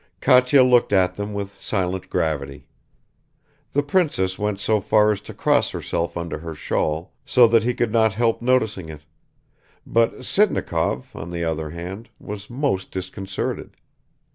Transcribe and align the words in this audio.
Katya 0.19 0.63
looked 0.63 0.91
at 0.93 1.19
him 1.19 1.31
with 1.31 1.61
silent 1.61 2.09
gravity. 2.09 2.65
The 3.71 3.83
princess 3.83 4.39
went 4.39 4.59
so 4.59 4.79
far 4.81 5.11
as 5.11 5.21
to 5.21 5.33
cross 5.35 5.69
herself 5.69 6.17
under 6.17 6.39
her 6.39 6.55
shawl, 6.55 7.13
so 7.23 7.47
that 7.49 7.61
he 7.61 7.75
could 7.75 7.91
not 7.91 8.13
help 8.15 8.41
noticing 8.41 8.89
it; 8.89 9.05
but 9.85 10.23
Sitnikov, 10.25 11.15
on 11.15 11.29
the 11.29 11.43
other 11.43 11.69
hand, 11.69 12.09
was 12.17 12.49
most 12.49 12.89
disconcerted. 12.89 13.77